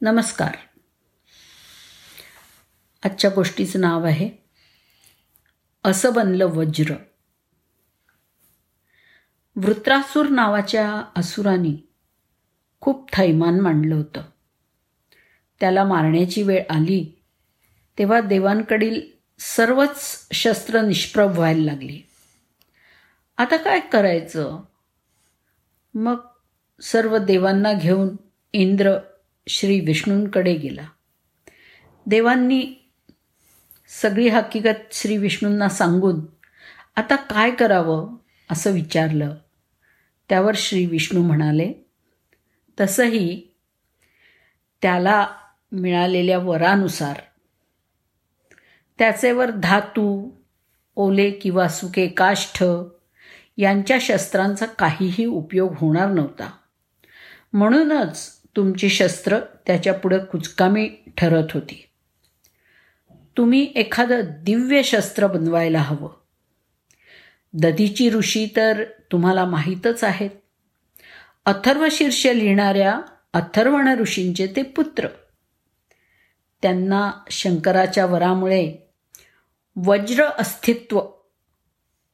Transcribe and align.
नमस्कार. 0.00 0.56
आजच्या 3.04 3.30
गोष्टीचं 3.30 3.80
नाव 3.80 4.04
आहे 4.04 4.30
असं 5.84 6.12
बनलं 6.12 6.46
वज्र. 6.46 6.94
वृत्रासूर 9.56 10.28
नावाच्या 10.28 11.04
असुराने 11.16 11.88
खूप 12.80 13.12
थैमान 13.12 13.60
मांडलं 13.60 13.94
होतं. 13.94 14.22
त्याला 15.60 15.84
मारण्याची 15.84 16.42
वेळ 16.42 16.62
आली 16.70 17.22
तेव्हा 17.98 18.20
देवांकडील 18.20 19.00
सर्वच 19.38 20.28
शस्त्र 20.32 20.80
निष्प्रभ 20.80 21.30
व्हायला 21.30 21.72
लागली. 21.72 22.02
आता 23.36 23.56
काय 23.56 23.80
करायचं? 23.80 24.60
मग 25.94 26.16
सर्व 26.82 27.18
देवांना 27.18 27.72
घेऊन 27.72 28.16
इंद्र 28.52 28.98
श्री 29.48 29.80
विष्णूंकडे 29.80 30.54
गेला. 30.54 30.88
देवांनी 32.06 32.90
सगळी 34.02 34.28
हकीकत 34.28 34.92
श्री 34.92 35.16
विष्णूंना 35.16 35.68
सांगून 35.68 36.20
आता 36.96 37.16
काय 37.16 37.50
करावं? 37.50 38.16
असं 38.50 38.70
विचारलं. 38.70 39.34
त्यावर 40.28 40.52
श्री 40.56 40.86
विष्णू 40.86 41.22
म्हणाले 41.22 41.72
तसंही 42.80 43.42
त्याला 44.82 45.28
मिळालेल्या 45.72 46.38
वरानुसार 46.38 47.16
त्याचेवर 48.98 49.50
धातू 49.50 50.30
ओले 50.96 51.30
किंवा 51.30 51.68
सुके 51.68 52.08
काष्ठ 52.08 52.64
यांच्या 53.56 53.98
शस्त्रांचा 54.00 54.66
काहीही 54.66 55.24
उपयोग 55.24 55.74
होणार 55.76 56.08
नव्हता. 56.08 56.50
म्हणूनच 57.52 58.37
तुमची 58.56 58.88
शस्त्र 58.88 59.38
त्याच्यापुढं 59.38 60.24
कुचकामी 60.24 60.90
ठरत 61.16 61.46
होती. 61.54 61.84
तुम्ही 63.36 63.72
एखादं 63.74 64.20
दिव्य 64.42 64.82
शस्त्र 64.82 65.26
बनवायला 65.26 65.78
हवं. 65.78 66.10
दधीची 67.52 68.10
ऋषी 68.10 68.46
तर 68.56 68.84
तुम्हाला 69.12 69.44
माहीतच 69.44 70.04
आहेत. 70.04 70.30
अथर्वशीर्ष 71.46 72.26
लिहिणाऱ्या 72.26 73.00
अथर्वण 73.32 73.88
ऋषींचे 73.98 74.46
ते 74.46 74.62
पुत्र. 74.62 75.08
त्यांना 76.62 77.12
शंकराच्या 77.30 78.06
वरामुळे 78.06 78.76
वज्र 79.76 80.24
अस्तित्व 80.24 81.00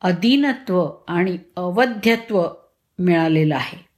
अधीनत्व 0.00 0.91
आणि 1.09 1.39
अवध्यत्व 1.56 2.48
मिळालेलं 2.98 3.55
आहे. 3.55 3.94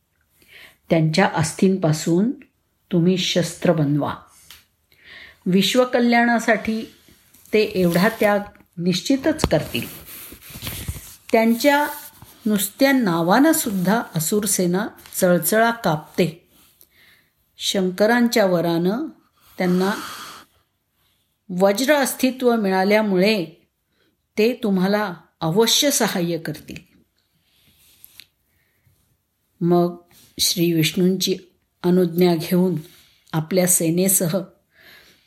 त्यांच्या 0.91 1.31
अस्थींपासून 1.35 2.31
तुम्ही 2.93 3.19
शस्त्र 3.19 3.73
बनवा. 3.73 4.15
विश्वकल्याणासाठी 5.47 6.95
ते 7.53 7.63
एवढा 7.63 8.09
त्याग 8.21 8.39
निश्चितच 8.79 9.45
करतील. 9.47 10.07
त्यांच्या 11.33 11.87
नुसत्या 12.47 12.93
नावानं 12.93 13.53
सुद्धा 13.53 14.03
असुरसेना 14.17 14.87
चळचळा 15.21 15.71
कापते. 15.71 16.49
शंकरांच्या 17.59 18.47
वरानं 18.47 19.07
त्यांना 19.59 19.91
वज्र 21.61 21.95
अस्तित्व 21.95 22.57
मिळाल्यामुळे 22.57 23.69
ते 24.39 24.61
तुम्हाला 24.63 25.15
अवश्य 25.41 25.91
सहाय्य 25.91 26.39
करतील. 26.39 26.96
मग 29.61 29.97
श्री 30.39 30.73
विष्णूंची 30.73 31.37
अनुज्ञा 31.83 32.35
घेऊन 32.35 32.75
आपल्या 33.33 33.67
सेनेसह 33.67 34.39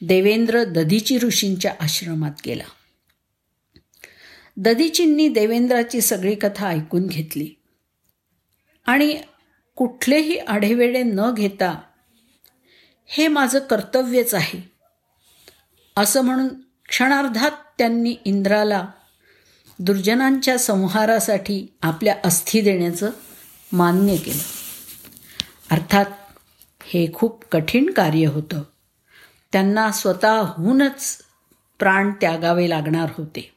देवेंद्र 0.01 0.63
दधीची 0.63 1.17
ऋषींच्या 1.17 1.73
आश्रमात 1.79 2.31
गेला. 2.45 2.63
दधीचींनी 4.57 5.29
देवेंद्राची 5.29 6.01
सगळी 6.01 6.35
कथा 6.35 6.67
ऐकून 6.67 7.07
घेतली. 7.07 7.49
आणि 8.85 9.21
कुठलेही 9.75 10.37
आढेवेडे 10.37 11.03
न 11.03 11.21
घेता 11.33 11.81
हे 13.05 13.27
माझं 13.27 13.59
कर्तव्यच 13.59 14.33
आहे. 14.33 14.71
असं 15.97 16.21
म्हणून 16.21 16.47
क्षणार्धात 16.89 17.51
त्यांनी 17.77 18.15
इंद्राला 18.25 18.87
दुर्जनांच्या 19.79 20.59
संहारासाठी 20.59 21.67
आपल्या 21.81 22.15
अस्थी 22.23 22.61
देण्याचं 22.61 23.09
मान्य 23.71 24.15
केलं. 24.15 24.43
अर्थात 25.71 26.05
हे 26.83 27.13
खूप 27.13 27.43
कठीण 27.51 27.89
कार्य 27.89 28.25
होतं. 28.25 28.61
त्यांना 29.51 29.91
स्वतःहूनच 29.91 31.17
प्राण 31.79 32.11
त्यागावे 32.11 32.69
लागणार 32.69 33.09
होते. 33.17 33.55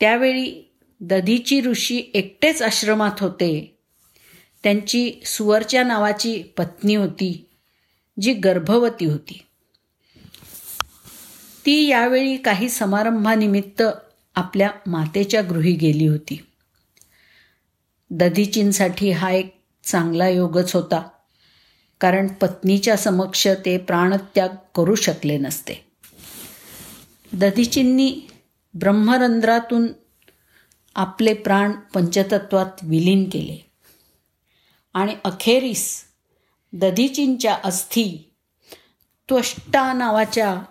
त्यावेळी 0.00 0.72
दधीची 1.00 1.60
ऋषी 1.60 2.02
एकटेच 2.14 2.62
आश्रमात 2.62 3.20
होते. 3.20 3.78
त्यांची 4.62 5.12
सुवरच्या 5.26 5.84
नावाची 5.84 6.42
पत्नी 6.42 6.94
होती 6.94 7.48
जी 8.20 8.32
गर्भवती 8.34 9.04
होती. 9.04 9.46
ती 11.66 11.88
यावेळी 11.88 12.36
काही 12.36 12.68
समारंभानिमित्त 12.68 13.82
आपल्या 14.34 14.70
मातेच्या 14.86 15.42
गृही 15.42 15.72
गेली 15.72 16.06
होती. 16.06 16.46
दधीचींसाठी 18.16 19.10
हा 19.10 19.30
एक 19.30 19.60
चांगला 19.84 20.28
योगच 20.28 20.74
होता. 20.74 21.08
कारण 22.00 22.26
पत्नीच्या 22.26 22.96
समक्ष 22.96 23.48
ते 23.48 23.78
प्राणत्याग 23.78 24.48
करू 24.74 24.94
शकले 24.94 25.38
नसते. 25.38 25.74
दधीचींनी 27.32 28.20
ब्रह्मरंध्रातून 28.74 29.86
आपले 30.94 31.34
प्राण 31.34 31.72
पंचतत्वात 31.72 32.66
विलीन 32.82 33.30
केले. 33.30 33.70
आणि 34.94 35.16
अखेरीस 35.24 36.04
दधीचींच्या 36.72 37.58
अस्थी 37.64 38.30
त्वष्टा 39.28 39.92
नावाच्या 39.92 40.62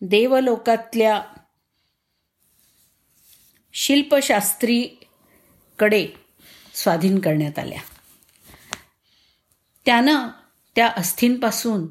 देवलोकातल्या 0.00 1.22
शिल्पशास्त्री 3.72 4.97
कडे 5.78 6.08
स्वाधीन 6.74 7.18
करण्यात 7.18 7.58
आल्या. 7.58 7.80
त्यानं 9.86 10.28
त्या 10.76 10.86
अस्थींपासून 10.86 11.86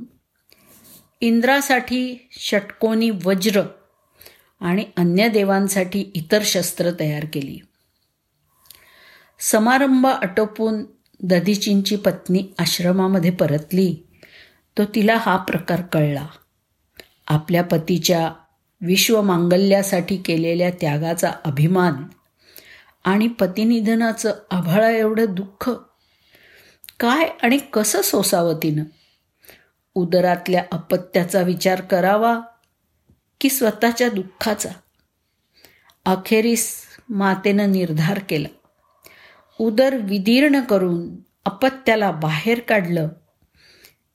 इंद्रासाठी 1.22 2.30
षटकोनी 2.32 3.10
वज्र 3.10 3.62
आणि 4.62 4.86
अन्य 4.98 5.30
देवांसाठी 5.30 6.12
इतर 6.16 6.40
शस्त्र 6.46 6.92
तयार 7.00 7.26
केली. 7.34 7.60
समारंभ 9.40 10.08
आटोपून 10.08 10.84
दधीचींची 11.24 11.96
पत्नी 11.96 12.44
आश्रमामध्ये 12.60 13.32
परतली. 13.32 13.96
तो 14.78 14.86
तिला 14.86 15.18
हा 15.18 15.38
प्रकार 15.38 15.82
कळला. 15.82 16.28
आपल्या 17.28 17.64
पतीच्या 17.64 18.32
विश्वमांगल्यासाठी 18.82 20.18
केलेल्या 20.18 20.70
त्यागाचा 20.70 21.32
अभिमान 21.46 21.94
आणि 23.08 23.28
पतिनिधनाचं 23.28 24.34
आभाळा 24.52 24.90
एवढं 24.90 25.26
दुःख. 25.30 25.70
काय 27.00 27.30
आणि 27.44 27.58
कसं 27.58 28.02
सोसावं 28.02 28.56
तिनं? 28.64 28.84
उदरातल्या 29.96 30.64
अपत्याचा 30.72 31.42
विचार 31.42 31.82
करावा 31.82 32.40
की 33.42 33.50
स्वतःच्या 33.50 34.10
दुःखाचा? 34.10 34.70
अखेरीस 36.06 36.82
मातेनं 37.10 37.72
निर्धार 37.72 38.20
केला. 38.30 38.48
उदर 39.60 39.96
विदीर्ण 39.96 40.62
करून 40.62 41.16
अपत्याला 41.46 42.12
बाहेर 42.12 42.60
काढलं. 42.60 43.08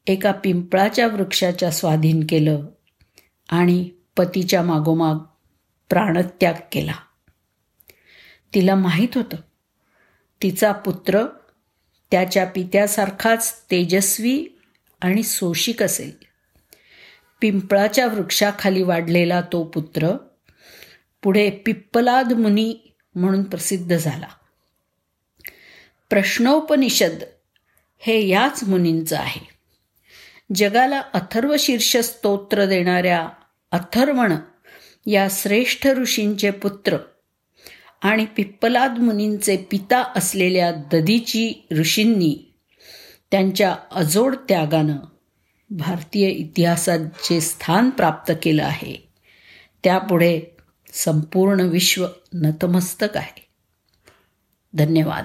एका 0.06 0.33
पिंपळाच्या 0.33 1.06
वृक्षाच्या 1.06 1.71
स्वाधीन 1.71 2.27
केलं 2.29 2.67
आणि 3.49 3.91
पतीच्या 4.17 4.62
मागोमाग 4.62 5.15
प्राणत्याग 5.91 6.55
केला. 6.73 6.94
तिला 8.55 8.75
माहीत 8.75 9.09
होतं. 9.15 9.37
तिचा 10.43 10.73
पुत्र 10.73 11.25
त्याच्या 12.11 12.47
पित्यासारखाच 12.47 13.63
तेजस्वी 13.71 14.47
आणि 15.01 15.23
सोशिक 15.23 15.83
असेल. 15.83 16.13
पिंपळाच्या 17.41 18.07
वृक्षाखाली 18.07 18.83
वाढलेला 18.83 19.41
तो 19.41 19.65
पुत्र 19.65 20.11
पुढे 21.23 21.51
पिप्पलाद 21.51 22.33
मुनी 22.33 22.95
म्हणून 23.15 23.43
प्रसिद्ध 23.43 23.97
झाला. 23.97 24.29
प्रश्नोपनिषद 26.11 27.23
हे 27.99 28.29
याच 28.29 28.65
मुनींचं 28.65 29.17
आहे. 29.17 29.49
जगाला 30.55 31.01
अथर्वशीर्ष 31.01 31.97
स्तोत्र 31.97 32.67
देणाऱ्या 32.67 33.29
अथर्वण 33.73 34.33
या 35.07 35.29
श्रेष्ठ 35.31 35.87
ऋषींचे 35.87 36.51
पुत्र 36.51 36.97
आणि 38.03 38.27
पिप्पलाद 38.37 38.99
मुनींचे 38.99 39.57
पिता 39.57 40.13
असलेल्या 40.17 40.73
दधीची 40.73 41.67
ऋषींनी 41.79 42.53
त्यांच्या 43.31 43.77
अजोड 43.91 44.37
त्यागानं 44.49 44.97
भारतीय 45.71 46.29
इतिहासात 46.29 46.99
जे 46.99 47.41
स्थान 47.41 47.91
प्राप्त 47.91 48.33
केलं 48.43 48.65
आहे. 48.65 49.09
त्यापुढे 49.85 50.41
संपूर्ण 50.93 51.61
विश्व 51.61 52.07
नतमस्तक 52.35 53.17
आहे. 53.17 53.47
धन्यवाद. 54.75 55.25